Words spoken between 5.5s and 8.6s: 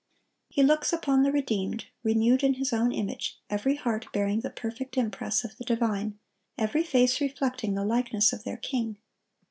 the divine, every face reflecting the likeness of their